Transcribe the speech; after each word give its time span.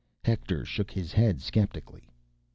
Hector 0.23 0.65
shook 0.65 0.89
his 0.89 1.13
head 1.13 1.43
skeptically. 1.43 2.09